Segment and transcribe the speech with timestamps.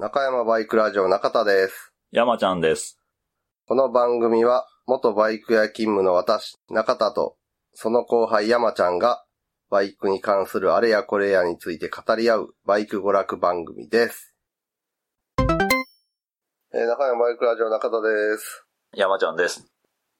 [0.00, 1.92] 中山バイクラジオ中田です。
[2.12, 3.00] 山ちゃんです。
[3.66, 7.34] この番組は、元バイク屋勤務の私、中田と、
[7.72, 9.24] その後輩山ちゃんが、
[9.70, 14.36] バイクに関するあれやこれやについて語り合う、バイク娯楽番組です。
[15.40, 18.66] えー中山バイクラジオ中田です。
[18.94, 19.66] 山ちゃんです。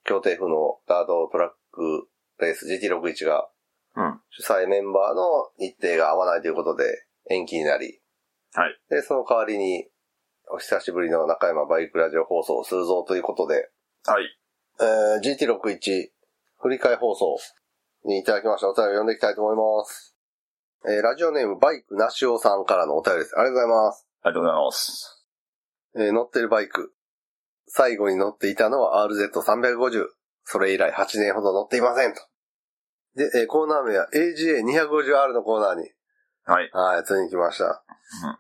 [0.02, 2.08] 京都府のガードトラック
[2.40, 3.48] レース GT61 が、
[3.95, 4.20] うん。
[4.30, 6.84] 主催メンバーの日程が合わないということで、
[7.30, 8.00] 延期になり、
[8.54, 8.80] はい。
[8.90, 9.86] で、その代わりに、
[10.50, 13.68] お久しぶりの中山バイクラジオ放送をするぞということで、
[14.06, 14.24] はい。
[14.80, 16.09] えー、GT61
[16.60, 17.37] 振り替え放送
[18.04, 20.16] にいただきましたお便りを読んでいきたいと思います。
[20.87, 23.38] えー、ラジオネームバイクなしおさんからのお便りです。
[23.38, 24.06] ありがとうございます。
[24.23, 25.26] ありがとうございます。
[25.96, 26.95] えー乗ってるバイク。
[27.66, 30.06] 最後に乗っていたのは RZ350。
[30.45, 32.20] それ以来8年ほど乗っていませんと。
[33.16, 35.90] で、えーコーナー名は AGA250R のコーナーに、
[36.48, 36.70] はい。
[36.73, 37.65] はい、ついに来ました。
[37.65, 38.38] うん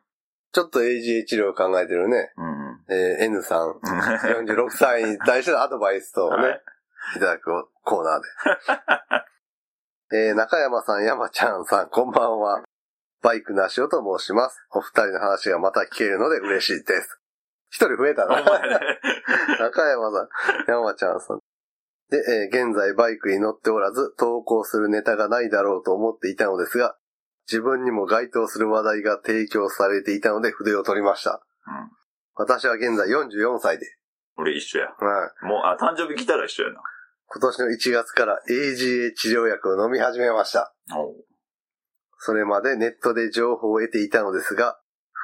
[0.50, 2.80] ちょっと AGA 治療を考えてるね、うん。
[2.88, 6.60] えー N さん、うん46歳に対してのアドバイスとね、 はい
[7.16, 7.50] い、ただく
[7.84, 8.28] コーナーで。
[10.30, 12.64] えー中山さん、山ちゃんさん、こんばんは。
[13.22, 14.58] バイクなしおと申します。
[14.70, 17.20] お二人の話がまた聞けるので嬉しいです。
[17.68, 18.40] 一人増えたな。
[18.40, 18.80] お前ね。
[19.60, 20.28] 中山さん、
[20.66, 21.40] 山ちゃんさん。
[22.08, 26.96] で、えー現在バイクに乗っておらず、投稿するネタがないだろうと思っていたのですが、
[27.50, 31.42] 自分にも該当する話題が提供されていたので筆を取りました。
[31.66, 31.90] うん。
[32.34, 33.86] 私は現在44歳で、
[34.36, 34.86] 俺一緒や。
[34.86, 34.92] は
[35.42, 35.46] い。
[35.46, 36.80] もう、あ、誕生日来たら一緒やな。
[37.26, 40.74] 今年の1月から AGA 治療薬を飲み始めました。
[42.18, 44.78] それまでネットで情報を得ていたのですが、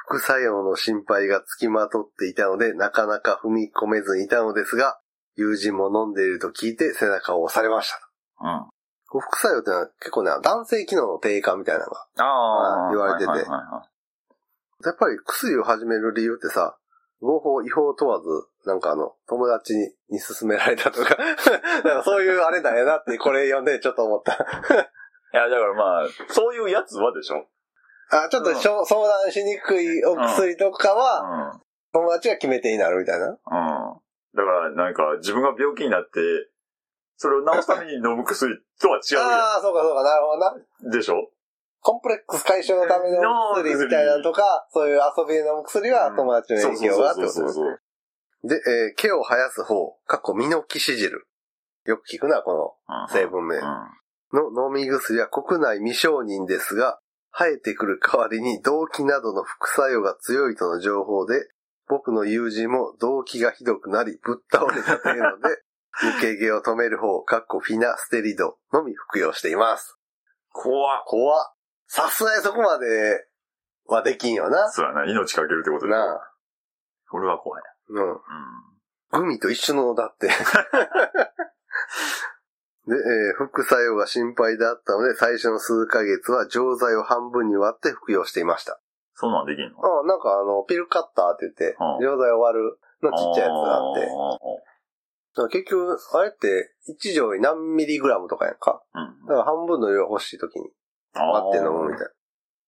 [0.07, 4.99] 副作用の心配がつきまとっていたので、なかなか踏み込めずにいたのですが、
[5.35, 7.99] 友人も飲んでいると聞いて背中を押されました。
[8.41, 8.74] うん。
[9.07, 12.07] 副作用ってのは結構ね、男性機能の低下みたいなのが。
[12.17, 12.89] ああ。
[12.91, 13.89] 言われててはいはいはいは
[14.83, 16.77] やっぱり薬を始める理由ってさ、
[17.21, 18.27] 合法違法問わず、
[18.65, 21.35] なんかあの、友達にに勧められたとか、 なん
[21.97, 24.33] かそういうあれだよなって、これ読んでちょっと思った。
[24.33, 24.35] い。
[24.35, 27.47] いや、だからまあ、そういうやつはでしょ。
[28.11, 31.61] あ、ちょっとしょ、相談しにくいお薬とかうは、ん。
[31.93, 33.27] 友達が決め手になるみたいな。
[33.27, 33.37] うん。
[34.35, 36.19] だから、なんか、自分が病気になって、
[37.17, 40.89] それを治すために飲む薬とは違うやああ、そうかそうか、なるほどな。
[40.89, 40.91] ん。
[40.91, 41.29] でしょ？
[41.81, 47.59] コンプレックス解消のための薬みたいなのとか、そういう遊びで飲む薬は友達の影響がってことです。
[48.43, 51.27] で、えー毛を生やす方、過去ミノキシジル。
[51.85, 53.57] よく聞くな、こうんの成分名。
[53.57, 53.61] うん。
[54.53, 56.99] の飲み薬は国内未承認ですが、
[57.31, 61.47] 生えてくる代わりに動悸などの副作用が強いとの情報で、
[61.87, 65.61] 僕の友人も動悸がひどくなりぶっ倒れたというので、
[66.03, 69.97] 抜け毛を止める方、かっこフィナステリドのみ服用しています。
[70.51, 71.03] 怖っ。
[71.05, 71.53] 怖っ。
[71.87, 72.85] さすがにそこまで
[73.87, 74.69] はできんよな。
[74.71, 75.97] そうやな、命かけるってことでしょ。
[75.97, 76.31] なあ。
[77.11, 77.63] 俺は怖い。
[77.89, 78.11] うん。
[78.11, 78.19] うん。
[79.11, 80.27] 海と一緒のだって。
[82.87, 88.79] で、えー副作用が心配だったので、最初の数ヶ月は錠剤を半分に割って服用していました。
[89.13, 90.01] そんなんできんの？
[90.01, 94.07] あなんかあの、ピルカッターって言ってうん、錠剤を割るのちっちゃいやつがあって。
[95.37, 98.83] あだから結局、あれって、1錠に何ミリグラムとかやんか。
[98.93, 100.69] ーうんだから半分の量欲しい時に
[101.13, 102.07] 割って飲むみたいな。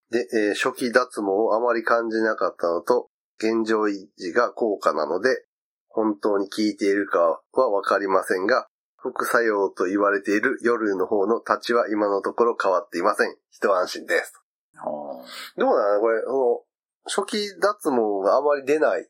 [0.10, 5.46] で、えー初期脱毛をあまり感じなかったのと、現状維持が効果なので、
[5.90, 8.68] 本当に効いているかはわかりませんが、
[8.98, 13.36] 副作用と言われている夜の方の立ちは今のところ変わっていません。
[13.52, 14.34] 一安心です。
[14.78, 15.26] あど
[15.58, 19.02] うなのこれ、その、初期脱毛があまり出ない。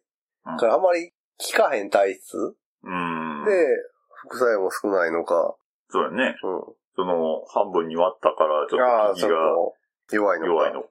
[0.45, 2.37] うんからあまり効かへん体質？
[2.37, 2.53] ー
[2.83, 3.16] うん。
[3.47, 3.67] で、
[4.27, 5.55] 副作用も少ないのか。
[5.89, 6.35] そうやね。
[6.43, 6.61] うん。
[6.95, 8.79] その、半分に割ったから、ちょっ
[9.15, 9.75] と気がこ、
[10.11, 10.51] 弱いのか。
[10.51, 10.87] 弱いのか。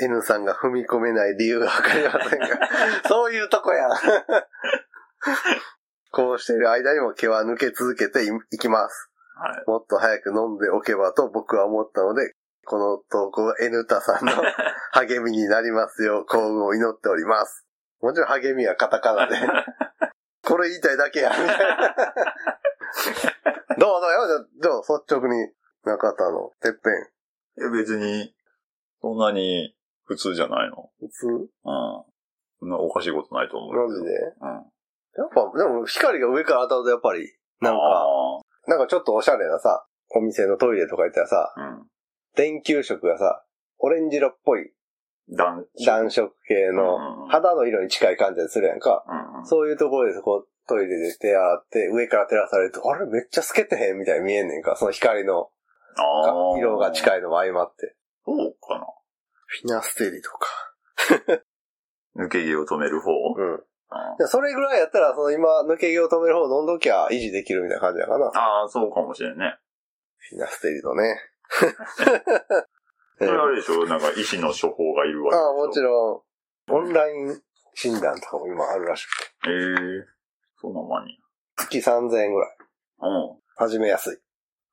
[0.00, 2.48] N さんが踏み込めない理由がわかりませんが、
[3.06, 3.90] そういうとこやん。
[6.10, 9.10] こうしている間にも毛は抜け続けていいきます。
[9.34, 9.64] はい。
[9.66, 12.34] もっと早く飲んでおけばと僕は思ったので、
[12.64, 14.32] この投稿が N タさんの
[14.92, 17.66] 励みになりますよう幸運を祈っております。
[18.00, 19.36] もちろん励みはカタカナで、
[20.50, 21.94] これ言いたいだけや、みたいな。
[23.78, 25.48] どうどうよ、どう率直に
[25.84, 27.62] 中田のてっぺん。
[27.62, 28.34] いや、別に、
[29.00, 29.74] そんなに
[30.04, 30.90] 普通じゃないの？
[30.98, 31.26] 普通？
[31.28, 31.46] うん。
[32.60, 33.88] そんなおかしいことないと思うよ。
[33.88, 34.10] マジで？
[34.10, 34.48] うん。
[34.50, 41.86] やっぱ、でも光が上から当たるとやっぱり、なんか、あなんかちょっとおしゃれなさ、お店のトイレとか行ったらさ、ーうん。
[42.36, 43.44] 電球色がさ、
[43.78, 44.72] オレンジ色っぽい
[45.36, 49.04] 暖暖色系うんの肌の色に近い感じでするやんか。
[49.38, 49.46] うん。
[49.46, 54.76] そういうところでそこトイレで手洗って上から照らされると、あれめっちゃ透けてへんみたいに見えんねんか。
[54.76, 55.50] その光の
[55.96, 56.58] ああ。
[56.58, 56.92] 色がい。
[56.92, 57.96] 近いのも相まって。
[58.24, 58.86] そうかな。
[59.46, 60.48] フィナステリとか。
[62.16, 63.10] 抜け毛を止める方？
[63.36, 63.60] うん。
[63.92, 68.30] あでそれぐらいやったら、その今、抜け毛を止める方飲んどきゃ維持できるみたいな感じやかな。
[68.34, 69.58] あー、そうかもしれんね。
[70.18, 71.16] フィナステリドね。
[73.26, 73.86] それあれでしょ？
[73.86, 75.46] なんか医師の処方がいるわけでしょ？
[75.46, 76.24] ああ、もちろ
[76.70, 77.40] ん、オンライン
[77.74, 79.50] 診断とかも今あるらしくて。
[79.50, 80.06] ええ
[80.60, 81.18] そうなんまに。
[81.56, 82.56] 月3000円ぐらい。
[83.02, 84.14] う始めやすい。
[84.14, 84.18] ん。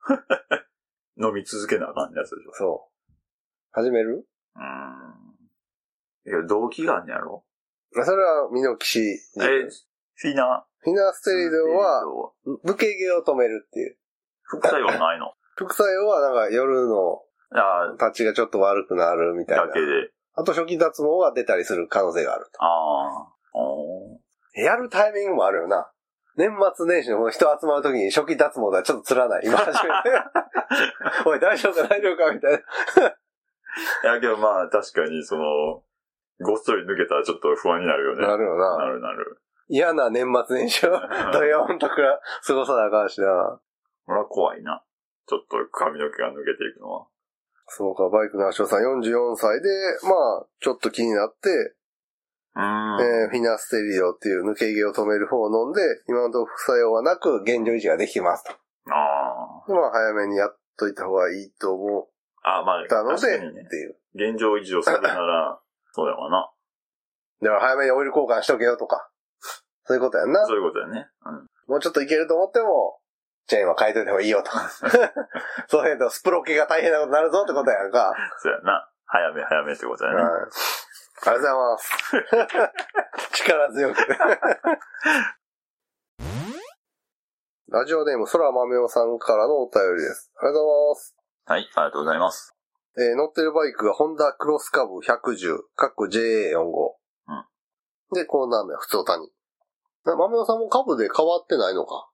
[1.27, 2.53] 飲み続けなあかんやつでしょ？
[2.53, 3.13] そう。
[3.71, 4.27] 始める？
[4.55, 5.17] うーん。
[6.25, 7.43] いや、動機があんねやろ？
[7.93, 9.05] それはミノキシジ
[9.41, 9.71] えル。
[10.15, 13.97] フィナフィナステリドは、ステリド抜け毛を止めるっていう。
[14.43, 15.33] 副作用ないの？
[15.55, 17.21] 副作用はなんか夜の
[17.51, 19.73] あ立ちがちょっと悪くなるみたいなだ。
[19.73, 19.85] けで。
[20.35, 22.63] あと初期脱毛が出たりする可能性があると。
[22.63, 23.33] ああ。
[23.53, 25.89] おーやるタイミングもあるよな。
[26.35, 29.45] 年末年始の人集まるときに初期脱毛ではちょっとつらない。
[29.45, 30.09] 今初めて。
[31.25, 32.57] おい、大丈夫か大丈夫かみたいな。
[32.57, 32.61] い
[34.15, 35.83] や、けどまあ、確かに、その、
[36.41, 38.27] ごっそり抜けたらちょっと不安になるよね。
[38.27, 38.85] なるよなな。
[38.85, 39.41] るなる。
[39.69, 40.91] 嫌な年末年始を
[41.33, 43.59] ドヨーンとくら過ごさなあかんしな。
[44.05, 44.83] これは怖いな。
[45.27, 47.07] ちょっと髪の毛が抜けていくのは。
[47.67, 49.69] そうか、バイクの足尾さん44歳で、
[50.03, 50.09] ま
[50.41, 51.49] あ、ちょっと気になって、
[52.55, 53.01] うーん。
[53.01, 58.51] えーフィナステリオっていう抜け毛を止める方を飲んで、今のところ副作用はなく現状維持ができてますと。
[58.89, 62.07] あでまあ、早めにやっといた方がいいと思
[62.43, 62.61] あ。
[62.61, 63.75] あまあ、ったので、ねって。
[63.75, 63.97] いう。
[64.15, 65.59] 現状維持をするなら、
[65.91, 66.49] そうやわな。
[67.41, 69.09] だから早めにオイル交換しとけよとか。
[69.83, 70.45] そういうことやんな。
[70.45, 71.09] そういうことやね。
[71.25, 71.47] うん。
[71.67, 72.99] もうちょっといけると思っても、
[73.47, 74.69] チェーンは変えといた方がいいよとか。
[75.67, 78.13] そういうとスプロケが大変なことになるぞってことやんか。
[78.39, 78.89] そうやな。
[79.05, 80.21] 早め早めってことやね。
[80.21, 80.31] はい。
[80.31, 81.89] ありがとうございます。
[83.43, 83.97] 力強く。
[87.69, 90.31] ラジオネーム、空豆おさんからのお便りです。
[90.37, 91.15] ありがとうございます。
[91.45, 92.53] はい、ありがとうございます。
[92.97, 96.95] えー乗ってるバイクがホンダクロスカブ110、かっこ JA45。
[97.27, 97.45] うん
[98.13, 99.29] で、こうなんだよ、普通谷。
[100.05, 102.09] な豆尾さんもカブで変わってないのか。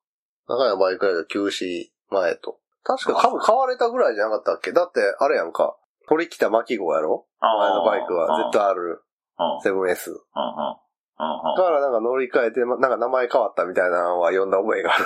[0.48, 2.60] 長屋バイクライダー休止前と。
[2.84, 5.78] 確かカブ買われたぐらいじゃなかったっけだって、あれやんか。
[6.10, 10.12] 取り来た巻号やろ前のバイクは ZR7S。
[10.12, 10.16] うん。
[10.16, 10.19] うん。
[10.19, 11.51] うん。
[11.51, 11.56] うん。
[11.56, 15.06] だからなんか乗り換えて、まなんか名前変わったみたいなのは読んだ覚えがある。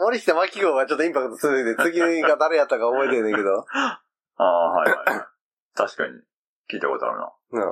[0.00, 3.64] 乗り来た巻号がちょっとインパクト強いで、次が誰やったか覚えてんねんけど。
[3.70, 4.00] あ
[4.42, 5.04] あ、はいはい。
[5.74, 6.20] 確かに。
[6.68, 7.32] 聞いたことあるな。
[7.52, 7.70] うんうん。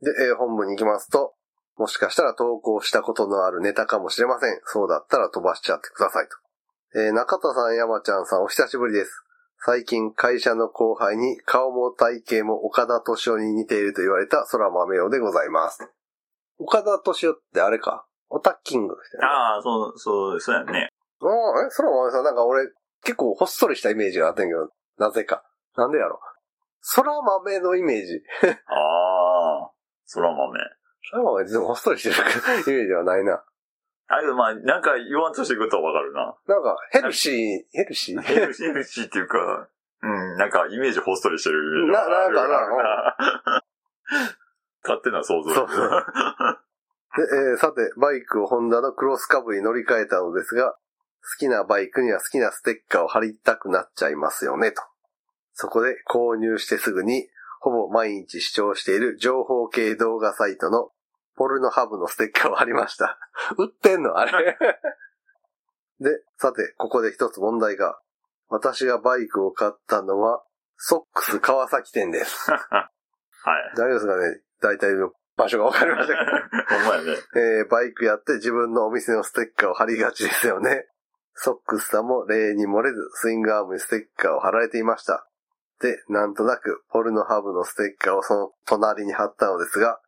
[0.00, 1.34] で、えー本部に行きますと、
[1.78, 4.60] もしかしたら投稿したことのあるネタかもしれません。
[4.64, 6.98] そうだったら飛ばしちゃってくださいと。
[6.98, 9.22] えー中田さん、山ちゃんさん、お久しぶりです。
[9.64, 15.88] 最近会社の後輩に顔も体型も岡田敏夫に似ていると言われた空豆よでございます。
[16.58, 18.94] 岡田敏夫ってあれかオタッキング。
[19.22, 20.88] ああ、そう、そう、そうやね。
[21.20, 22.68] ああ、え空豆さんなんか俺
[23.02, 25.44] 結構ほっそりしたイメージがあったんやけど、なぜか。
[25.76, 26.18] なんでやろ
[26.94, 28.20] 空豆のイメージ。
[28.66, 29.70] ああ、
[30.12, 30.58] 空豆。
[31.10, 33.42] 空豆ってでもほっそりしてるイメージはないな。
[34.08, 36.34] あ、でもまあ、なんか言わんとしてることはわかるな。
[36.46, 38.20] なんか、ヘルシー、ヘルシー？
[38.22, 39.68] ヘルシーヘルシーっていうか、
[40.02, 43.62] うん、なんかイメージほっそりしてるイメージななんかな？
[44.82, 46.06] 勝手な想像そうそう
[47.16, 50.78] で、えーさて、バイクをホンダのクロスカブに乗り換えたのですが、好
[51.38, 54.80] きなバイクには好きなステッカーを貼りたくなっちゃいますよね、と。
[55.52, 57.26] そこで購入してすぐに、
[57.60, 60.90] ほぼ毎日視聴している情報系動画サイトの
[61.36, 63.18] ポルノハブのステッカーを貼りました。
[63.58, 64.16] 売ってんの？
[64.18, 64.56] あれ
[66.00, 67.98] で、さて、ここで一つ問題が。
[68.48, 70.42] 私がバイクを買ったのは、
[70.76, 72.50] ソックス川崎店です。
[72.52, 72.88] は
[73.72, 73.76] い。
[73.76, 74.40] 大丈夫ですかね？
[74.60, 76.78] 大体の場所がわかりましたけど。
[76.78, 77.16] ほんまやね。
[77.36, 80.86] えーバイクやって自分のお店のステッカーを貼りがちですよね。
[81.34, 85.27] ソックスさんも例に漏れずスイングアームにステッカーを貼られていました。
[85.80, 90.00] で、なんとなくポルノハブのステッカーをその隣に貼ったのですが、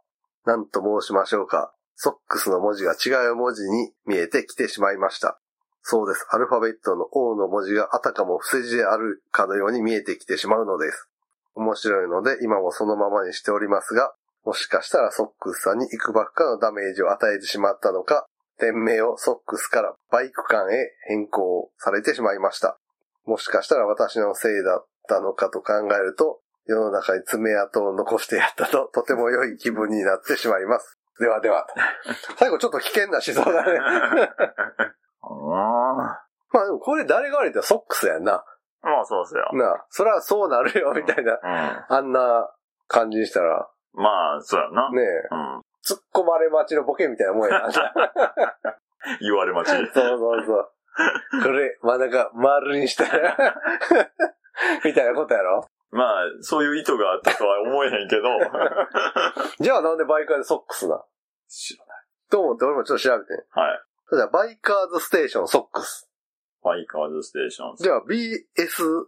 [0.44, 1.72] なんと申しましょうか。
[1.94, 5.38] ソックスの文字が違う文字に見えてきてしまいました。
[5.82, 6.26] そうです。
[6.30, 11.08] アルファベットの O の文字があたかも伏せ字であるかのように見えてきてしまうのです。
[11.54, 14.12] 面白いので今もそのままにしておりますが、
[14.44, 18.26] もしかしたらソックスさんにいくばくかのダメージを与えてしまったのか、
[18.58, 22.78] 店名をソックスからバイク館へ変更されてしまいました。
[23.26, 24.82] もしかしたら私のせいだ
[25.16, 30.98] ったのかと考えると、世の中に爪痕を残してやったと、とても良い気分になってしまいます。
[31.18, 31.66] ではでは。
[32.38, 33.80] 最後ちょっと危険な思想だね。
[35.22, 38.34] あまあでもこれ誰が悪いってソックスやんな。
[38.34, 38.44] あ。
[38.82, 39.66] まあそうそうや。
[39.66, 41.32] なあ、そりゃそうなるよ、みたいな。
[41.32, 41.84] うん。
[41.96, 42.50] あんな
[42.88, 44.90] 感じにしたら、まあ、そうやな。
[44.90, 45.58] ねえ、うん。
[45.84, 47.68] 突っ込まれ待ちのボケみたいなもんやな。
[49.20, 49.76] 言われ待ち。
[49.76, 50.70] そうそうそう。
[51.42, 53.36] これ、まあなんか、丸にしたら、
[54.84, 55.66] みたいなことやろ？
[55.92, 58.22] まあ、そういう意図があったとは思えへんけど。
[59.60, 61.02] じゃあなんでバイカーでソックスな？
[61.48, 61.96] 知らない。
[62.30, 63.36] と思って俺もちょっと調べてん。
[63.50, 63.82] はい。
[64.06, 66.08] それじゃあバイカーズステーションソックス。
[66.62, 67.76] バイカーズステーション。
[67.76, 69.06] じゃあ BSO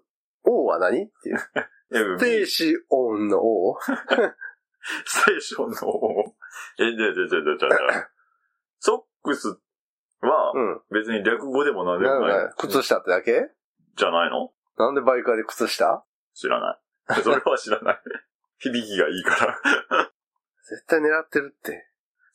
[0.65, 1.05] は何？
[1.05, 1.39] っていう。
[2.19, 3.77] ステーシオンの O?
[5.05, 5.77] ステーションの、
[6.79, 7.69] え、で、で、で、で、で、で、
[8.81, 9.49] ソックス
[10.23, 10.81] はうん。
[10.91, 12.55] 別に略語でもなんでもないだ。
[12.57, 13.51] 靴下ってだけ？
[13.97, 14.53] じゃないの？
[14.83, 16.05] なんでバイカーで靴下？
[16.35, 16.75] 知らな
[17.19, 17.23] い。
[17.23, 18.03] それは知らない。
[18.59, 19.59] 響きがいいから。
[20.65, 21.89] 絶対狙ってるって。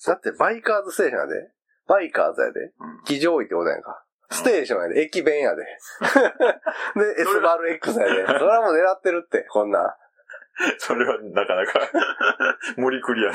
[0.05, 1.51] だってバイカーズステーションやで。
[1.87, 2.73] バイカーズやで。
[2.79, 4.03] うん騎乗位ってことやんか。
[4.29, 5.01] ステーションやで。
[5.01, 5.63] 駅弁やで。
[6.95, 8.25] で、S バル X やで。
[8.27, 9.95] それはもう狙ってるって、こんなん。
[10.79, 11.79] それはなかなか
[12.77, 13.31] 無理くりや。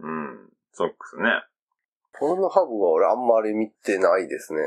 [0.00, 0.52] うん。
[0.72, 1.44] ソックスね。
[2.12, 4.60] ポルノハブは俺あんまり見てないですね。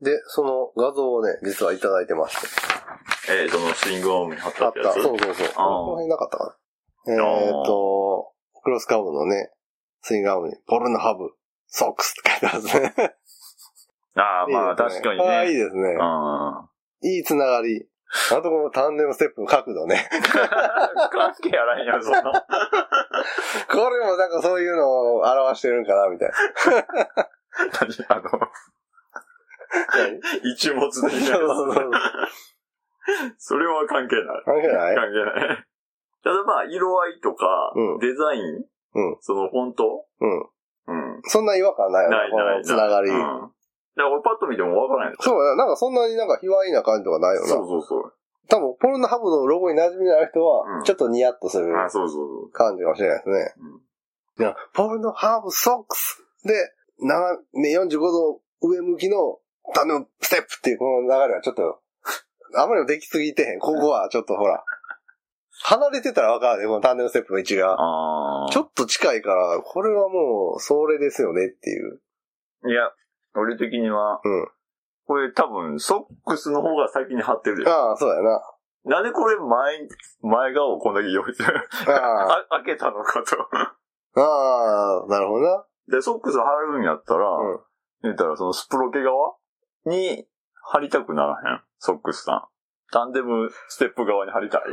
[0.00, 2.46] で、その画像をね、実はいただいてまして。
[3.30, 5.02] えー、そのスイングオームに貼ったあってやつ？
[5.02, 5.48] そうそうそう。
[5.54, 6.56] この辺なかったか
[7.06, 7.14] な。
[7.14, 9.50] えーっと、クロスカブのね、
[10.02, 11.30] スイングアームに、ポルノハブ、
[11.66, 12.94] ソックスって書いてあるんですね。
[14.16, 15.64] ああ、まあ確かにああ、いいね。
[15.64, 15.96] ですね。
[17.02, 17.08] うん。
[17.08, 17.88] いいつながり。
[18.32, 20.08] あとこのタンデムステップの角度ね。
[21.12, 22.22] 関係あらへんやろ、そんな。
[23.70, 26.34] これもなんかそういうのを表してるんかな、みたいな。
[27.80, 28.48] 何あの、
[30.44, 31.90] 一物的なそうそう
[33.38, 34.42] それは関係ない。
[34.44, 34.94] 関係ない？
[34.94, 35.64] 関係ない。
[36.24, 40.40] ただまあ、色合いとか、うんデザイン、うんそのフォント、うん。
[40.40, 41.22] うん。
[41.24, 43.10] そんな違和感ないよねない、こない、のつながり。
[43.10, 43.16] うん。
[43.16, 43.50] だか
[43.96, 45.16] ら俺パッと見てもわからない。
[45.20, 47.46] そうだ、なんかそんなになんか卑猥な感じとかないよな。
[47.48, 48.14] そうそうそう。
[48.48, 50.46] 多分、ポルノハブのロゴに馴染みのある人うん
[50.78, 51.66] は、ちょっとニヤッとする
[52.52, 53.54] 感じかもしれないですね。
[53.56, 53.62] そ
[54.38, 54.42] う。
[54.42, 56.54] いや、ポルノハブソックスで、
[57.00, 59.38] 斜め45度上向きの
[59.74, 61.80] タンデムステップっていうこの流れはちょっと、
[62.56, 63.58] あまりにもできすぎてへん。
[63.58, 64.64] ここはちょっとほら、
[65.64, 67.76] 離れてたらわかるね、このタンデムステップの位置が。
[68.50, 72.00] ちょっと近いから、これはもう、それですよねっていう。
[72.66, 72.92] いや、
[73.34, 74.48] 俺的には、うん。
[75.06, 77.70] これ多分、ソックスの方が先に貼ってるで。
[77.70, 78.40] ああ、そうやな。
[78.84, 79.88] なんでこれ前、
[80.22, 81.68] 前側をこんだけ用意してる？
[81.88, 83.36] ああ開けたのかと。
[84.14, 85.64] あ、ああ、なるほどな。
[85.88, 87.60] で、ソックス貼るんやったら、うん。
[88.04, 89.34] 言ったらそのスプロケ側
[89.88, 90.26] に
[90.62, 91.60] 貼りたくならへん？
[91.78, 92.42] ソックスさん。
[92.90, 94.60] タンデムステップ側に貼りたい？
[94.60, 94.72] ああ、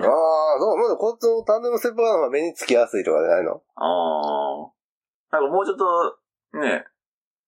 [0.60, 3.62] そう、まだこっちのタンデムステップ側の方が目につきやすいとかじゃないの？
[3.76, 5.40] ああ。
[5.40, 6.86] なんかもうちょっと、ね、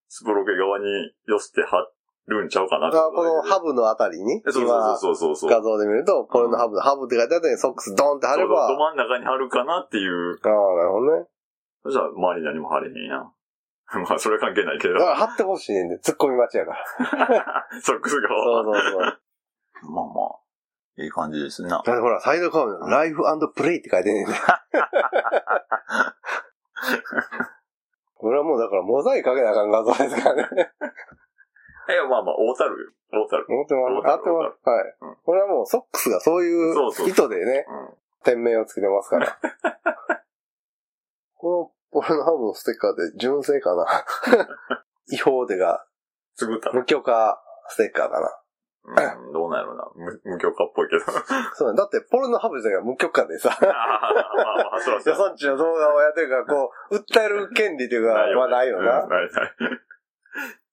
[0.10, 0.86] スプロケ側に
[1.28, 1.88] 寄せて貼
[2.28, 5.50] るんちゃうかなああ、このハブのあたりに、そう今、そうそうそうそう。
[5.50, 10.36] 画像で見ると、ポルノハブのハブって書いてあったのにソックスドンって貼れば、ど真ん中に貼るかなっていう。
[10.44, 11.26] ああ、なるほどね。
[11.84, 13.32] そしたら周りに何も貼れへんやん。
[14.08, 15.00] まあ、それ関係ないけどだ。
[15.00, 17.68] から貼ってほしいねんで、突っ込み待ちやから。
[17.82, 18.64] ソックスそう側。
[18.64, 19.02] そうそう。
[19.02, 19.20] だ
[19.84, 20.12] まあま
[20.98, 21.80] あ、いい感じですな。
[21.80, 23.24] ってほら、サイドカーのライフ
[23.56, 24.34] プレイって書いてんねんで。
[28.16, 30.72] これはもうだからモザイクかけなあかん画像ですからね。
[31.90, 32.94] いや、まあまあ、大たる。
[33.14, 33.46] 大たる。
[33.48, 34.08] 思ってます。
[34.12, 34.70] 合ってます。
[34.70, 35.16] はいうん。
[35.24, 37.90] これはもうソックスがそういうそうそう意図でね、うん。
[38.24, 39.40] 店名をつけてますから。
[41.38, 43.86] このポルノハブのステッカーで純正かな？
[45.12, 45.86] 違法でが
[46.36, 48.30] 作った無許可ステッカーかな
[48.90, 49.84] うん、どうなんやろうな。
[49.96, 51.04] 無無許可っぽいけど。
[51.56, 51.84] そうだ。
[51.84, 55.14] だってポルノハブ自体が無許可でさ、 まあまあ、そうそう。
[55.14, 59.06] よそんちの動画をやってるから、こう、訴える権利というか、はないようんな。
[59.06, 59.52] ないない。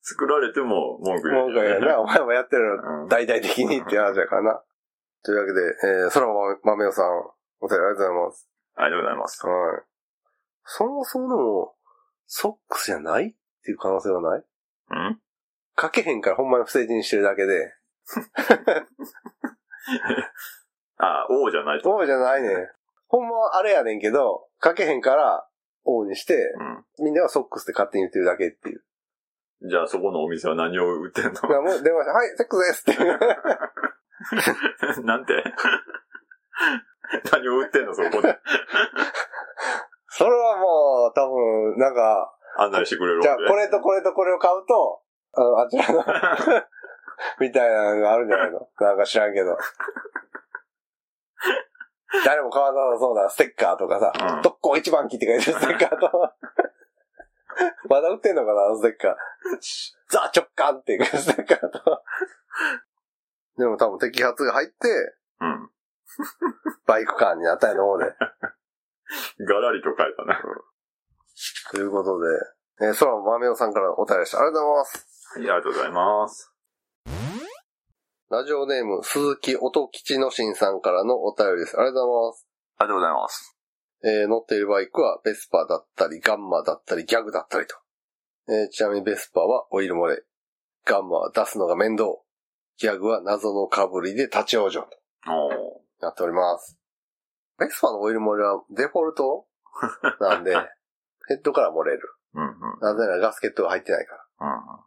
[0.01, 1.49] 作られても文句言う。
[1.49, 4.63] もうかやな、 お前もやってるのうん大々的にって話やからな。
[5.25, 6.29] というわけで、えー、そら
[6.63, 7.19] まめよさん、
[7.61, 8.49] お便りありがとうございます。
[8.77, 9.47] ありがとうございます。
[9.47, 9.83] はい。
[10.65, 11.75] そもそもでも、
[12.27, 14.41] ソックスじゃないっていう可能性はない？
[14.41, 14.45] う
[14.95, 15.21] ん？
[15.77, 17.75] かけへんからほんまに不正字にしてるだけで。
[20.99, 21.91] あ、王じゃないと。
[21.91, 22.69] そうじゃないねん。
[23.09, 25.49] ほんまはあれやねんけど、かけへんから、
[25.85, 26.53] 王にして、
[26.99, 27.05] うん。
[27.05, 28.85] みんなはソックスって勝手に言ってるだけっていう。
[29.69, 31.63] じゃあそこのお店は何を売ってんの？
[31.63, 33.01] もう電話して、はい、セックスです
[34.93, 35.01] って。
[35.05, 35.45] なんて？
[37.33, 38.39] 何を売ってんのそこで？
[40.17, 45.03] それはもう、多分、なんか、案内してくれるじゃあ、これとこれとこれを買うと、
[45.33, 46.05] あの、あちらの、
[47.41, 48.69] みたいなのがあるんじゃないの？
[48.79, 49.57] なんか知らんけど。
[52.25, 56.33] 誰も買わなさそうなステッカーとかさ、うん特攻一番機って書いてるステッカーと、
[57.91, 59.17] まだ売ってんのかなあのステッカー。
[60.11, 62.03] ザ直感っていうステッカーと。
[63.59, 65.71] でも多分摘発が入って、うん。
[66.87, 68.15] バイクカーになったんやと思うで。
[69.47, 70.39] ガラリと書いたね。
[71.71, 72.29] ということで、
[72.81, 74.41] えー、空も豆尾さんからお便りでした。
[74.41, 74.99] ありがとうございます。
[75.35, 76.55] はいありがとうございます。
[78.31, 81.79] ラジオネーム、鈴木音吉のしんさんからのお便りです。
[81.79, 82.49] ありがとうございます。
[82.79, 83.57] ありがとうございます。
[84.03, 87.77] えー乗っているバイクはベスパだったり、ガンマだったり、ギャグだったりと。
[88.49, 90.23] えーちなみにベスパはオイル漏れ。
[90.85, 92.11] ガンマは出すのが面倒。
[92.79, 94.89] ギャグは謎のかぶりで立ち往生と。
[96.01, 96.79] なっております。
[97.59, 99.47] ベスパのオイル漏れはデフォルト？
[100.21, 100.55] なんで、
[101.29, 102.15] ヘッドから漏れる。
[102.35, 102.81] うんうん。
[102.81, 104.47] なぜならガスケットが入ってないから。
[104.49, 104.85] うん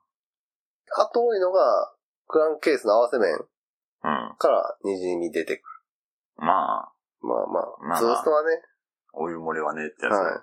[1.00, 1.94] あと多いのが、
[2.28, 4.30] クランクケースの合わせ面うん。
[4.30, 4.36] うん。
[4.38, 5.64] から滲み出てく
[6.38, 7.28] まあ、る。
[7.28, 8.62] まあままあ、あツーストはね、
[9.14, 10.20] お湯漏れはねってやつね。
[10.20, 10.42] はい。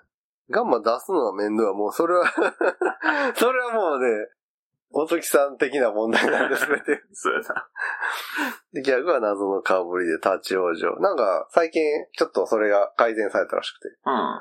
[0.51, 2.27] ガンマ出すのは面倒はもうそれは
[3.35, 4.29] それはもうね、
[4.97, 7.03] おときさん的な問題なんです、べて。
[7.13, 7.69] そうやな。
[8.73, 11.01] で、ギャグは謎の顔ぶりで立ち往生。
[11.03, 11.83] なんか、最近、
[12.17, 13.89] ちょっとそれが改善されたらしくて。
[14.07, 14.41] うん。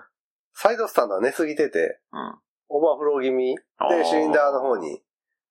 [0.54, 2.40] サイドスタンドは寝すぎてて、うん。
[2.70, 5.02] オーバーフロー気味で、シリンダーの方に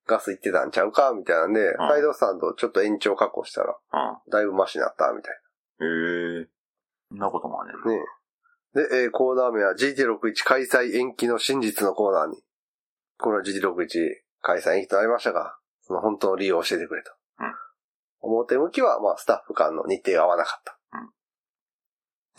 [0.06, 4.30] ガスいってたんちゃうかみたいなんで、サイドスタンドをちょっと延長確保したら、うん。
[4.30, 6.46] だいぶマシになった、みたいへえ。
[7.08, 7.92] そんなこともあんねんな。
[7.92, 8.04] ね
[8.74, 12.36] で、えーコーナー名は GT61 開催延期の真実のコーナーに。
[13.18, 17.12] この GT61 開催延期となりましたが、その本当の理由を教えてくれと。
[17.40, 17.54] うん
[18.22, 20.78] 表向きは、まあ、スタッフ間の日程が合わなかった。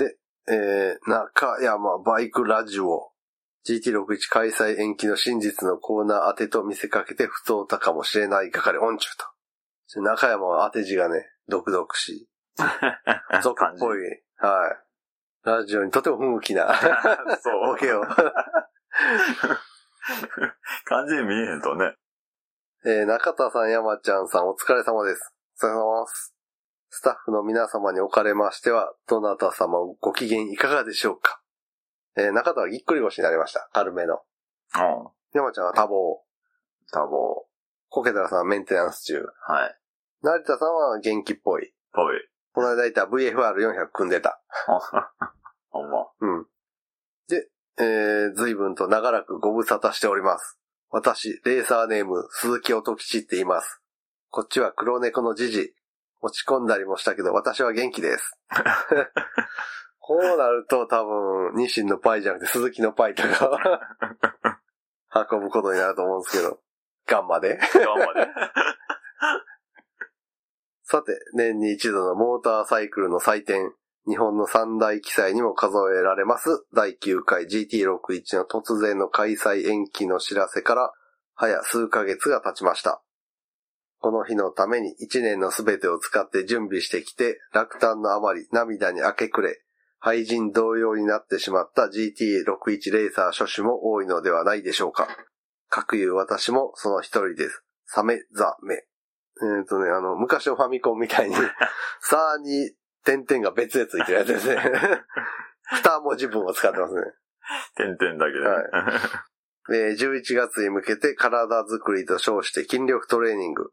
[0.03, 0.17] で、
[0.47, 3.11] えー、中山バイクラジオ
[3.67, 10.01] GT61 開催延期の真実のコーナー当てと見せかけて不当たかもしれない係オンチュと。
[10.01, 12.27] 中山は当て字がね、独々しい。
[13.43, 13.99] 俗っぽい。
[14.37, 15.47] はい。
[15.47, 16.73] ラジオにとても不向きな。
[17.41, 17.73] そう。
[17.73, 18.03] ボケを。
[20.85, 21.95] 完全に見えへんとね。
[22.85, 25.33] えー中田さん、山ちゃんさん、お疲れ様です。
[25.61, 26.35] お疲れ様です。
[26.89, 31.41] スタッフの皆様におかれましては、どなた様ご機嫌いかがでしょうか
[32.15, 33.69] えー中田はぎっくり腰になりました。
[33.73, 34.21] 軽めの。
[34.75, 35.09] うん。
[35.33, 35.87] 山ちゃんは多忙。
[35.87, 37.45] 多忙。
[37.89, 39.25] コケタラさんはメンテナンス中。
[39.47, 39.79] はい。
[40.21, 41.73] 成田さんは元気っぽい。
[41.93, 42.29] ぽい。
[42.53, 44.41] この間いた VFR400 組んでた。
[45.69, 46.07] ほんま。
[46.19, 46.47] うん。
[47.77, 50.59] で、えー、随分と長らくご無沙汰しております。
[50.89, 53.81] 私、レーサーネーム、鈴木音吉って言います。
[54.29, 55.73] こっちは黒猫のジジ。
[56.21, 58.37] 落ち込んだりもしたけど、私は元気です。
[59.99, 63.59] こうなると多分、ニシンのパイじゃなくて鈴木のパイとか
[65.31, 66.59] 運ぶことになると思うんですけど。
[67.05, 67.57] ガンマで。
[67.57, 68.27] 頑張れ。
[70.83, 73.73] さて、年に一度のモーターサイクルの祭典、
[74.07, 80.91] 日本の三大記載にも数えられます、第9回 GT61 の突然の開催延期の知らせから、
[81.35, 83.01] 早数ヶ月が経ちました。
[83.99, 89.61] この日のために一年のすべてを使って準備してきて、落胆のあまり涙に明け暮れ、
[89.99, 95.07] 廃人同様になってしまった GT61 レーサー諸種も多いのではないでしょうか。
[95.69, 97.63] 各いう私もその一人です。
[97.85, 98.75] サメザメ。
[98.75, 101.35] えっ、とね、あの、昔のファミコンみたいに、
[102.01, 102.73] さーに
[103.05, 104.61] 点々が別でついてるやつですね。
[105.71, 107.01] 二文字分を使ってますね。
[107.75, 108.45] 点々だけで。
[108.45, 108.63] はい
[109.69, 113.71] えー11月に向けて体作りと称して筋力トレーニング。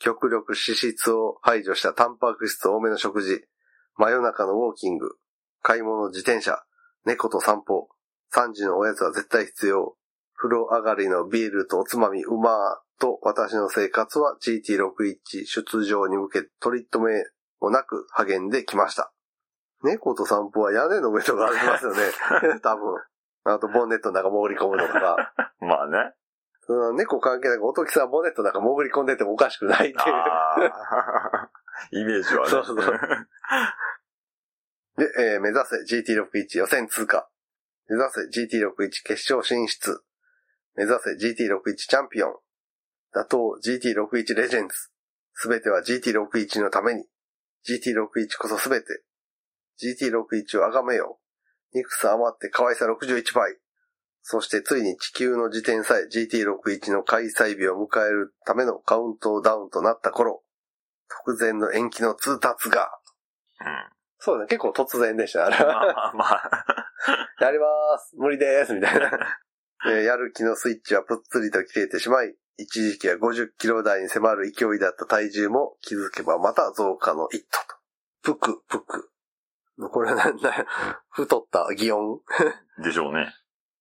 [0.00, 3.46] 極力脂質を排除したタンパク質多めの食事。
[3.94, 5.14] 真夜中のウォーキング。
[5.62, 6.64] 買い物自転車。
[7.04, 7.88] 猫と散歩。
[8.34, 9.96] 3時のおやつは絶対必要。
[10.34, 17.24] 風呂上がりのビールとおつまみうまーと私の生活は GT61 出場に向け取り留め
[17.62, 19.12] もなく励んできました。
[19.84, 22.02] 猫と散歩は屋根の上とかありますよね。
[22.62, 23.02] 多分。
[23.44, 25.32] あと、ボンネットの中潜り込むのとか。
[25.60, 26.14] まあね。
[26.64, 29.96] その猫関係なく、おときさんボンネットの中潜り込んでてもおかしくないっていう。
[32.02, 32.50] イメージはね。
[32.50, 32.76] そうそう
[34.96, 37.28] で、えー目指せ GT61 予選通過。
[37.88, 38.20] 目指せ
[38.58, 40.04] GT61 決勝進出。
[40.74, 42.38] 目指せ GT61 チャンピオン。
[43.12, 44.90] 打倒 GT61 レジェンズ。
[45.34, 47.08] すべては GT61 のために。
[47.68, 48.86] GT61 こそすべて。
[49.80, 51.18] GT61 を崇めよ
[51.72, 51.76] う。
[51.76, 53.56] 憎さ余って可愛さ61倍。
[54.22, 60.42] そしてついに地球の時点さえ GT61 の開催日を迎えるためのカウントダウンとなった頃、
[61.26, 62.88] 突然の延期の通達が、
[63.60, 63.66] うん。
[64.18, 65.82] そうね、結構突然でした、あれまは。
[65.82, 66.76] あまあまあ。
[67.44, 69.10] やりまーす無理でーすみたいな。
[69.86, 77.44] えーやる気のスイッチはぷっつりと切れてしまい、一時期は50キロ台に迫る勢いだった体重も気づけばまた増加の一
[78.22, 78.34] 途と。
[78.34, 79.10] ぷくぷく。
[79.90, 80.66] これなんだよ。
[81.10, 82.20] 太った擬音。
[82.82, 83.34] でしょうね。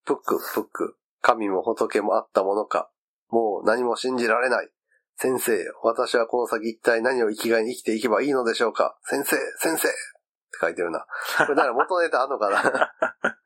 [0.05, 0.97] ぷくぷく。
[1.21, 2.91] 神も仏もあったものか。
[3.29, 4.71] もう何も信じられない。
[5.15, 9.97] 先生、私はこの先一体何を生きがいに生きていけばいいのでしょうか先生、先生って
[10.59, 11.05] 書いてるな。
[11.37, 13.37] これだから元ネタあんのかな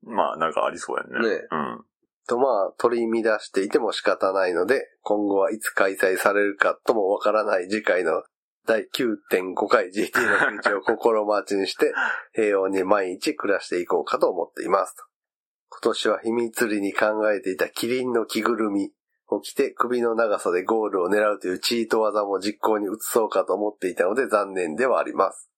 [0.02, 1.28] まあ、なんかありそうやんね。
[1.28, 1.84] ねうん。
[2.28, 8.22] とまあ取り乱していても仕方ないので、今後はいつ開催されるかともわからない次回の
[8.66, 11.92] 第9.5回 GT の道を心待ちにして、
[12.34, 14.94] 平穏に毎日暮らしていこうかと思っています。
[15.70, 18.92] 今年は秘密裏に考えていたキリンの着ぐるみ
[19.28, 25.50] を着て首の長さでゴールを狙うというチート技も実行に移そうかと思っていたので残念ではあります。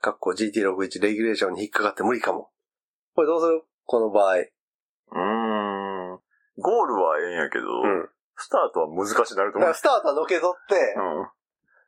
[0.00, 2.50] かっこ GT61 レギュレーションに引っかかって無理かも。
[3.14, 3.62] これどうする？
[3.84, 4.36] この場合。
[6.58, 8.08] ゴールはええんやけど、うん。
[8.36, 9.74] スタートは難しくなると思う。
[9.74, 11.28] スタートはのけ取って、うん。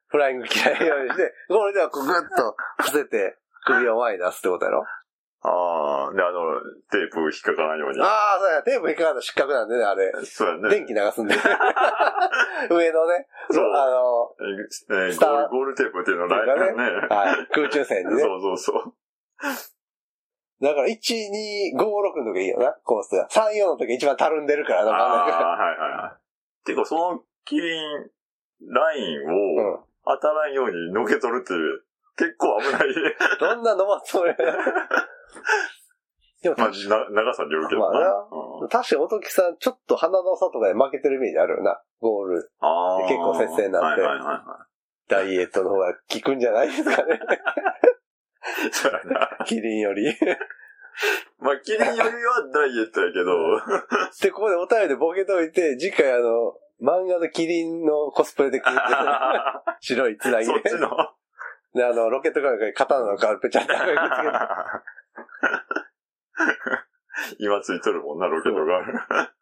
[0.09, 4.85] フライング嫌いようにして、 ゴールではこうグッと伏せて、首を前に出すってことやろ？
[5.43, 8.01] ああ、で、あの、テープ引っかからないように。
[8.03, 10.13] ああ、そうや、テープ引っかかったら失格なんでね、あれ。
[10.25, 10.69] そうやね。
[10.69, 11.35] 電気流すんで。
[12.69, 17.07] 上のね、そうあの、えースターゴールゴールテープっていうのライっていうかね。
[17.09, 18.23] はい、空中戦にね。
[18.23, 18.95] そうそうそう。
[20.61, 21.83] だから、1、2、5、6
[22.25, 23.29] の時いいよな、コースが。
[23.31, 26.19] 3、4の時一番たるんでるからな、ああ、はいはいは
[26.63, 26.67] い。
[26.67, 28.11] てか、そのキリン
[28.69, 29.81] ラインをうん。
[30.05, 31.83] 当たらんようにのけ取るっていう、
[32.17, 32.83] 結構危ない。
[33.41, 34.35] どんな伸ばすつもり
[36.43, 36.71] でもまあ、
[37.11, 38.27] 長さによるけどまあな
[38.61, 42.37] うん確かに音木さん、ちょっと鼻の差とかで負けてるイメージあるよな、ゴール。
[42.37, 42.51] 結
[43.17, 44.67] 構接戦になってはいはいはいは
[45.09, 47.21] ダイエットの方が効くんじゃないですかね。
[48.69, 48.73] い。
[48.73, 49.45] そうやな。
[49.45, 50.07] キリンより。
[51.39, 52.11] まあ、キリンよりは
[52.53, 53.61] ダイエットやけど、
[54.23, 58.71] で、ここでお便りでボケといて、次回あの、漫画のキリンのコスプレで着て、
[59.81, 60.53] 白いつなぎで。
[60.53, 60.91] そっちの。
[61.75, 63.99] で、あの、ロケットカーが刀の皮ぺちゃってくっつけて。
[67.39, 69.33] 今ついとるもんな、ロケットが。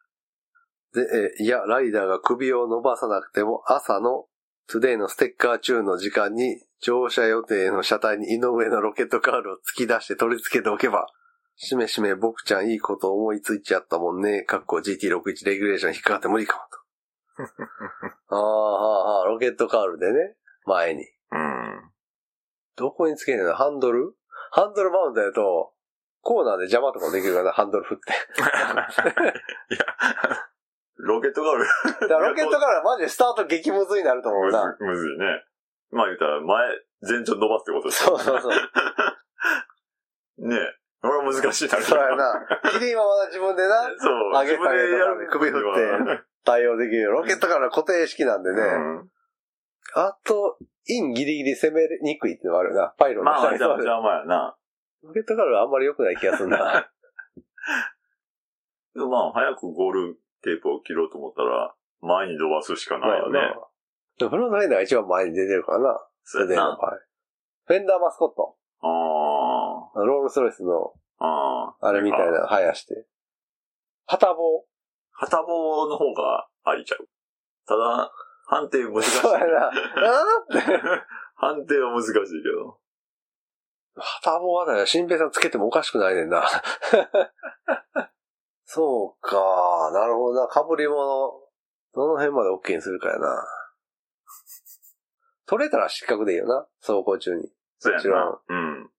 [0.93, 1.01] で、
[1.39, 4.27] えいや、ライダーが首を伸ばさなくても、朝の
[4.71, 11.07] トゥデイのステッカー中の時間に、乗車予定の車体に井上のロケットカールを突き出して取り付けておけば、
[11.55, 14.43] しめしめ僕ちゃんいいこと思いついちゃったもんね。
[14.43, 18.35] かっこ GT61 レギュレーション引っかかって無理かもと。
[18.35, 21.01] ああ、ああ、ロケットカールでね、前に。
[21.31, 21.91] うん。
[22.77, 24.13] どこにつけるのハンドル？
[24.51, 25.73] ハンドルマウントやと、
[26.21, 28.13] コーナーで邪魔とかもできるからな、ハンドル振って。
[29.73, 29.85] いや、
[30.99, 31.65] ロケットがある。
[32.01, 34.75] だからロケットカールはマジでスタート激ムズになると思うむな。
[34.77, 35.43] ずむずいね。
[35.91, 36.67] まあ言ったら、前、
[37.01, 38.51] 前長伸ばすってことですそうそうそう。
[40.47, 40.59] ねえ。
[41.01, 41.81] これは難しいな。
[41.81, 42.47] そうやな。
[42.71, 44.31] キリンはまだ自分でな、 そう。
[44.31, 45.61] 上げ自分でやる首振っ
[46.15, 47.11] て対応できるよ。
[47.11, 48.61] ロケットカールは固定式なんでね。
[48.61, 48.65] う
[49.05, 49.09] ん
[49.95, 52.93] あと、インギリギリ攻めにくいってのがあるな。
[52.95, 54.55] パイロンのまあ、下にじゃあ、じゃあまあやな。
[55.01, 56.91] ロケットカールはあんまり良くない気がするな。
[58.95, 63.39] まあ、早くゴールテープを切ろうと思ったら、前に伸ばすしかないよね。
[64.17, 65.99] でもフロントライダーが一番前に出てるからな。
[66.23, 66.77] そうやな。
[67.65, 68.55] フェンダーマスコット。
[68.81, 71.87] あロールスロイスの、あ、ああ。
[71.87, 73.05] あれみたいなの生やして。
[74.05, 74.65] 旗棒
[75.11, 77.07] 旗棒の方がありちゃう。
[77.67, 78.11] ただ、
[78.47, 79.09] 判定難しい。
[79.11, 79.71] そうやな。
[81.35, 82.79] 判定は難しいけど。
[83.95, 86.47] 旗棒はね、新平さんつけてもおかしくないねんな。
[88.71, 90.47] そうか、なるほどな。
[90.47, 90.97] 被り物、
[91.95, 93.43] どの辺まで OK にするかやな。
[95.49, 96.67] 取れたら失格でいいよな。
[96.79, 97.51] 走行中に。
[97.79, 98.39] そうやな。
[98.47, 98.91] うん。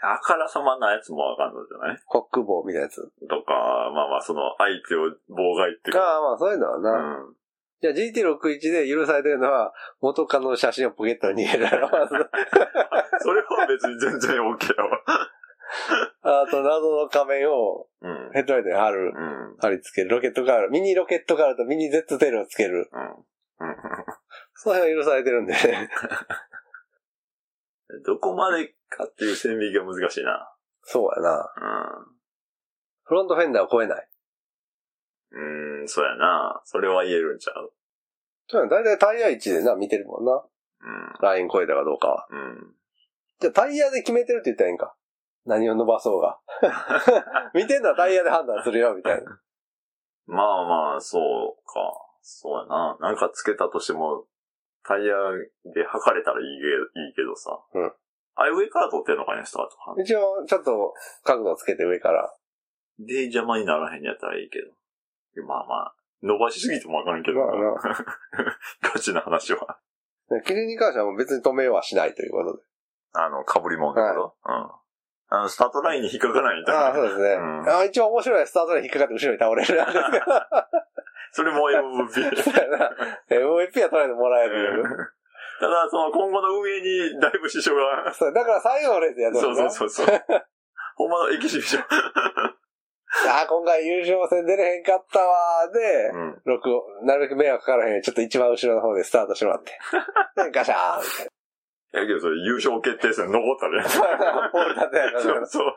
[0.00, 1.98] あからさまなやつもわかんのじゃない？
[2.06, 3.02] コック棒みたいなやつ。
[3.28, 3.52] とか、
[3.92, 6.00] まあまあ、その、相手を妨害っていうか。
[6.14, 7.18] ああ、まあそういうのはうな。
[7.20, 7.34] ん。
[7.82, 12.14] じゃあ GT61 で許されてるのは、元カノの写真をポケットに入れるやろ、まず。
[13.20, 15.00] それは別に全然 OK やわ。
[16.22, 18.30] あと謎の仮面をうん。
[18.32, 19.12] ヘッドライトに貼る。
[19.14, 19.20] う
[19.54, 19.56] ん。
[19.58, 20.10] 貼り付ける。
[20.10, 20.70] ロケットカール。
[20.70, 22.88] ミニロケットカールとミニ Z テールをつける。
[22.92, 23.02] うん。
[23.10, 23.16] うん。
[24.54, 25.54] その辺は許されてるんで。
[28.04, 30.52] どこまでかっていう線引きが難しいな。
[30.82, 31.52] そうやな。
[31.56, 31.60] う
[32.04, 32.06] ん。
[33.04, 34.08] フロントフェンダーを超えない。
[35.30, 36.60] うーん、そうやな。
[36.64, 37.72] それは言えるんちゃう？
[38.46, 38.76] そうやな。
[38.76, 40.32] だいたいタイヤ位置でな、見てるもんな。
[40.32, 40.42] うん。
[41.20, 42.26] ライン超えたかどうかは。
[42.30, 42.74] うん。
[43.40, 44.96] じゃあタイヤで決めてるって言ったらいいんか。
[45.46, 46.38] 何を伸ばそうが。
[47.54, 49.40] 見てんのはタイヤで判断するよ、みたいな。
[50.26, 52.08] まあまあ、そうか。
[52.20, 52.96] そうやな。
[53.00, 54.26] なんかつけたとしても、
[54.84, 55.14] タイヤ
[55.72, 56.60] で測れたらいい
[56.94, 57.58] けいいけどさ。
[57.74, 57.92] うん。
[58.34, 59.94] あれ上から撮ってんのかね、スタートか。
[60.00, 62.32] 一応、ちょっと角度つけて上から。
[62.98, 64.70] で、邪魔にならへんやったらいいけど。
[65.46, 67.46] まあまあ、伸ばしすぎてもわからんけどな。
[67.46, 67.80] まあ
[68.82, 69.78] ガチな話は。
[70.28, 70.40] な。
[70.42, 72.62] キリンに関しては別に止めはしないということで。
[73.12, 74.36] あの、被り物だけど。
[74.44, 74.70] うん。
[75.30, 76.80] あの、スタートラインに引っかからないみたいな。
[76.86, 77.34] ああ、そうですね。
[77.34, 79.84] うんあ一番面白いスタートライン引っかかって後ろに倒れる。
[81.32, 82.42] それも MVP。
[82.42, 82.90] そうやな。
[83.28, 84.82] MVP は取られてもらえる。
[85.60, 88.12] ただ、その今後の運営にだいぶ支障が。
[88.14, 90.22] そうだから最後のレースやってそうるそうそうそう。
[90.96, 91.84] ほんまのエキシビション。
[93.28, 96.42] あ、今回優勝戦出れへんかったわーで、うん。
[96.44, 99.72] 録音、なるべく迷惑かからへんようにちょっと一番後ろの方でスタートしてもらって。
[100.36, 101.26] で、ガシャーンみたい
[101.92, 103.78] やけどそれ優勝決定戦残ったね。
[103.78, 104.50] な。
[104.52, 105.76] ポール立てやからそう そう。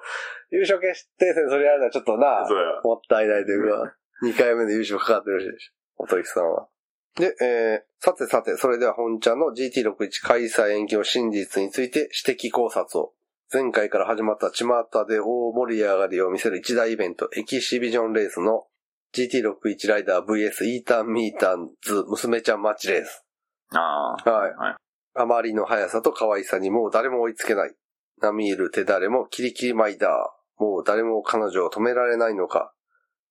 [0.51, 2.45] 優勝決定戦それやるのはちょっとな。
[2.83, 5.71] もったいないというか、2回目の優勝かかってるし。
[5.97, 6.67] おとりさんは。
[7.15, 13.13] で、えー、さてさて、それでは本ちゃんの GT61 開催延期の真実について指摘考察を。
[13.53, 14.65] 前回から始まった巷
[15.05, 18.65] で大盛り上がりを見せる一大イベント、エキシビジョンレースの
[19.13, 23.25] GT61 ライダー VS イータンミータンズ娘ちゃんマッチレース。
[23.71, 24.31] ああ。
[24.31, 24.55] はい。
[24.55, 24.75] はい。
[25.13, 27.75] あまりの速さと可愛さにもう誰も追いつけない。
[28.21, 30.63] 並みいる手だれもキリキリマイダー。
[30.63, 32.73] もう誰も彼女を止められないのか。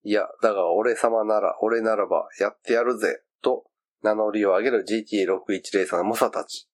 [0.02, 3.22] いや、だが俺様なら、俺ならばやってやるぜ。
[3.42, 3.64] と
[4.02, 6.68] 名乗りを上げる GT61 レーサーの猛者たち。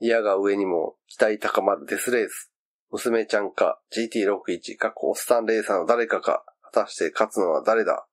[0.00, 2.52] いやが上にも期待高まるデスレース。
[2.90, 6.44] 娘ちゃんか GT61 過去おっさんレーサーの誰かか。
[6.72, 8.06] 果たして勝つのは誰だ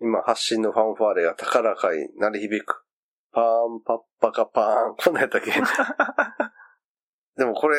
[0.00, 2.84] 今発信のファンファーレが高らかに鳴り響く。
[3.32, 4.96] パーン、パッパカパーン。
[4.96, 5.50] こんなんやったっけ？
[7.36, 7.76] でもこれ、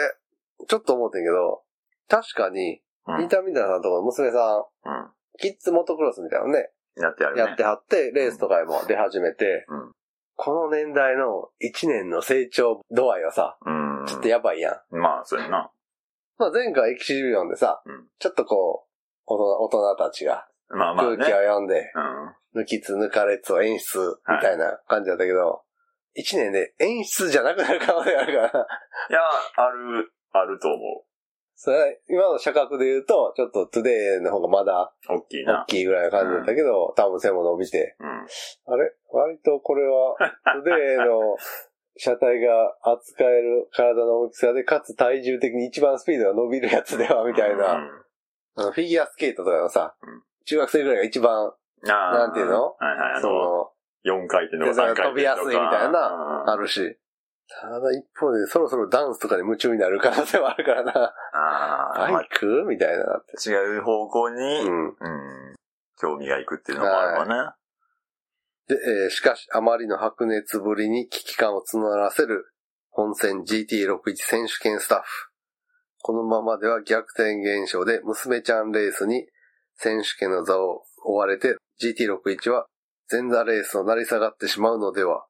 [0.68, 1.64] ちょっと思ってんけど、
[2.08, 4.38] 確かに、うんインターミダーさんとかの娘さ
[4.86, 5.12] ん、うん。
[5.40, 7.42] キッズモトクロスみたいなのね、やってやるね。
[7.42, 9.92] やってはって、レースとかにも出始めて、うん
[10.42, 13.70] この年代の1年の成長度合いはさ、う
[14.04, 14.06] ん。
[14.08, 14.96] ちょっとやばいやん。
[14.96, 15.70] まあ、そうやな。
[16.38, 18.90] まあ前回エキシビジョンでさ、うんちょっとこう、
[19.26, 21.18] 大人大人たちがまあまあね。
[21.18, 21.92] 空気を読んで、
[22.54, 22.62] うん。
[22.62, 25.62] 抜きつ抜かれつを演出みたいな感じだったけど、
[26.18, 28.68] 1年で演出じゃなくなる可能性があるから、
[29.10, 29.20] いや、
[29.56, 31.06] ある、あると思
[31.62, 35.14] それ今の体格で言うと、ちょっとトゥデイの方がまだう。
[35.14, 35.66] 大きい大な。
[35.68, 38.08] きいぐらいの感じだったけど、多分背も伸びて、うん。
[38.08, 38.94] あれ？
[39.12, 41.36] 割とこれは、トゥデイの
[41.98, 47.90] 車体が扱える体の大きさで、かつ体重的に一番スピードが伸びるやつでは、みたいな、うん
[48.56, 51.52] あのフィギュアスケートとかのさうん、中学生ぐらいが一番、
[51.84, 52.64] なんていうの？
[52.64, 53.18] はいはい。
[53.18, 55.10] あその、の、4回転とか3で回転とか。
[55.10, 56.98] 飛びやすいみたいなうんあるし。
[57.62, 61.14] ただ一方で、そろそろダンスとかに夢中になる可能性はあるからな。
[61.34, 62.64] あバイク？
[62.68, 63.04] みたいな。
[63.46, 64.88] 違う方向に、うん。
[64.88, 64.96] うん。
[66.00, 67.54] 興味がいくっていうのもあるわね。
[68.68, 72.54] で、えーしかし、あまりの白熱ぶりに危機感を募らせる
[72.90, 75.32] 本戦 GT61 選手権スタッフ。
[76.02, 79.26] このままでは逆転現象で娘ちゃんレースに
[79.80, 82.66] 選手権の座を追われて GT61 は
[83.12, 85.26] 前座レースを成り下がってしまうのでは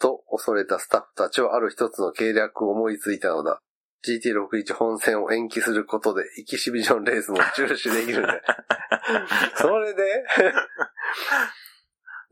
[0.00, 3.60] と恐れたスタッフたちはある一つの計略を思いついたのだ。
[4.02, 8.40] GT61 本戦を延期することでエキシビジョンレースも中止できるんだ。
[9.56, 10.24] それで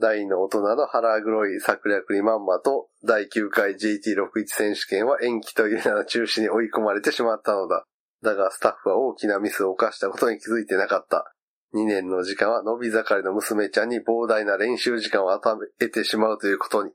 [0.01, 7.85] 大の大人の腹黒い策略にまんまと、第9回 GT61 選手権は延期という名の中止に追い込まれてしまったのだ。
[8.23, 11.35] だがスタッフは大きなミスを犯したことに気づいてなかった。
[11.75, 16.93] 2年の時間は伸び盛りの娘ちゃんに膨大な練習時間を与えてしまうということに。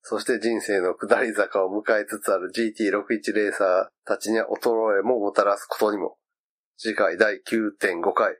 [0.00, 6.16] そして人生の下り坂を迎えつつある GT61 レーサーたちには衰えももたらすことにも。
[6.76, 8.36] 次回第9.5回。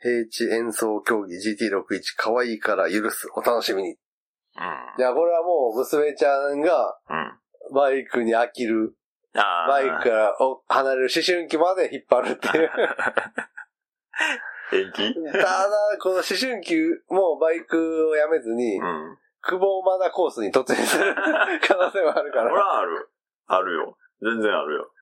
[0.00, 3.28] 平地演奏競技 GT61 可愛いから許す。
[3.34, 3.90] お楽しみに。
[3.90, 5.02] いうん。
[5.02, 7.74] や、これはもう娘ちゃんがうん。
[7.74, 8.94] バイクに飽きる。
[9.32, 12.70] バイクからお離れる思春期まで引っ張るっていう。
[14.72, 15.14] 延期？
[15.32, 16.76] ただ、この思春期
[17.08, 19.18] もバイクをやめずにう、ん。
[19.42, 22.54] 久保マダコースに突入する可能性もあるかほら。
[22.54, 23.08] らある。
[23.46, 23.96] あるよ。
[24.20, 24.92] 全然あるよ。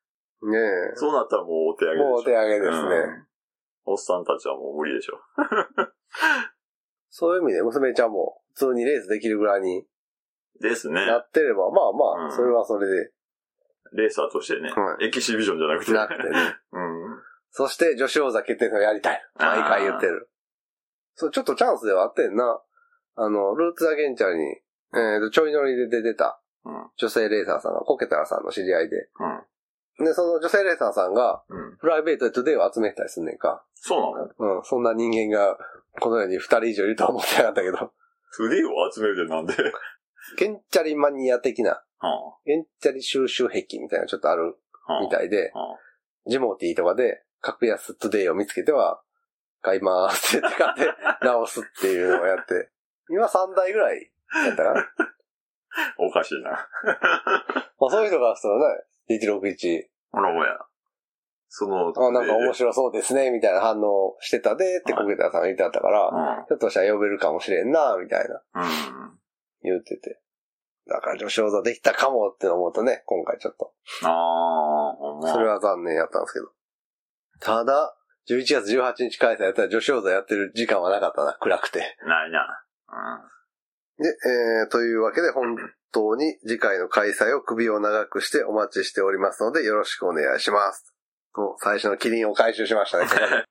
[0.43, 0.59] ね
[0.93, 0.97] え。
[0.97, 1.99] そうなったらもうお手上げ。
[2.01, 3.29] もうお手上げですねうん
[3.91, 5.19] おっさんたちはもう無理でしょ。
[7.11, 9.85] そういう意味で娘ちゃんも普通にレースできるぐらいに
[10.61, 11.07] ですね。
[11.07, 13.11] なってれば、まあまあ、うんそれはそれで。
[13.95, 14.69] レーサーとしてね。
[14.71, 15.93] はエキシビジョンじゃなくて。
[15.93, 16.57] なくてね。
[16.73, 17.08] うん。
[17.51, 19.23] そして女子王座決定戦をやりたい。
[19.39, 20.31] 毎回言ってる。
[21.15, 22.61] そう、ちょっとチャンスではあってんな。
[23.17, 24.43] あの、ルーツアゲンチャーに、
[24.95, 26.91] えーと、ちょい乗りで出てたうん。
[26.97, 29.09] 女性レーサーさんが、コケタラさんの知り合いで。
[29.99, 30.05] うん。
[30.05, 31.77] で、その女性レーサーさんが、うん。
[31.79, 33.65] プライベートでトゥデイを集めてたりすんねんか。
[33.75, 34.59] そうなの？
[34.59, 35.57] うん、そんな人間が、
[36.01, 37.79] この世に二人以上いるとは思ってなかったけど。
[37.79, 39.55] トゥデイを集めるってなんで？
[40.37, 44.57] 原チャリマニア的な、は原チャリ収集癖みたいなのちょっとある
[45.01, 45.79] みたいで、は
[46.27, 49.01] ジモティーとかで、格安トゥデイを見つけては、
[49.61, 50.75] 買いまーすって言って買っ
[51.21, 52.71] て直すっていうのをやって、
[53.11, 54.11] 今3台ぐらい
[54.47, 54.81] やったかな？
[54.81, 54.85] あ
[55.99, 56.51] おかしいな。
[57.79, 60.59] まあそういう人がそのね、161、ほらもや。
[61.51, 68.63] その、あ、なんか面白白そうですね、みたいな反応してたでってはいコケタさんが言ってあったから、ひょっとしたら呼べるかもしれんな、みたいなうん。
[68.63, 69.19] うん。
[69.63, 70.21] 言ってて。
[70.87, 73.73] だから女子王座できたかもって思うとね、今回ちょっと。
[74.05, 75.33] ああ。
[75.33, 76.51] それは残念やったんですけど。
[77.41, 77.95] ただ、
[78.29, 81.97] 11月18日開催やったら女子王座やってる時間はなかったな、暗くて。
[82.07, 82.65] ないな。
[83.99, 85.57] で、えー、というわけで本
[85.93, 90.95] 当に次回の開催を首を長くしてお待ちしておりますのでよろしくお願いします。
[91.35, 93.07] もう最初のキリンを回収しましたね。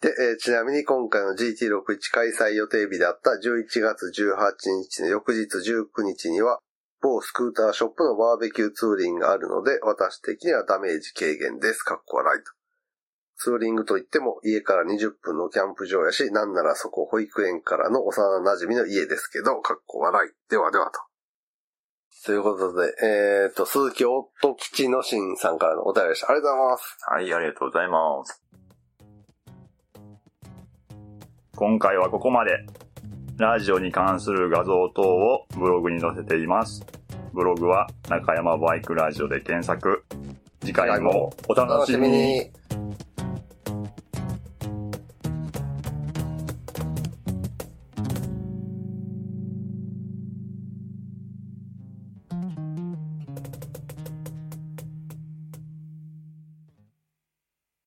[0.00, 6.58] で、えーちなみに今回の GT61 開催予定日であった11月18日の翌日19日には、
[7.00, 11.82] 某スクーターショップのバーベキューツーリングがあるので、私的にはダメージ軽減です。
[11.82, 12.52] かっこ笑いと。
[13.36, 20.30] ツーリングといっても家から20分のキャンプ場やし、なんならそこ保育園からの幼馴染の家ですけど、かっこ笑い。
[20.50, 21.00] ではではと。
[22.26, 26.30] ということで、えっ、と、鈴木音吉のしんさんからのお便りでした。
[26.30, 26.96] ありがとうございます。
[27.00, 28.42] はい、ありがとうございます。
[31.56, 32.52] 今回はここまで。
[33.36, 36.86] ラジオに関する画像等をブログに載せています。
[37.32, 40.04] ブログは中山バイクラジオで検索。
[40.60, 42.50] 次回もお楽しみに。